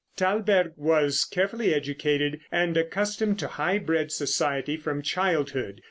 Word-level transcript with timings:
Thalberg 0.17 0.71
was 0.77 1.25
carefully 1.25 1.75
educated, 1.75 2.39
and 2.51 2.75
accustomed 2.75 3.37
to 3.37 3.47
high 3.47 3.77
bred 3.77 4.11
society 4.11 4.75
from 4.75 5.03
childhood. 5.03 5.79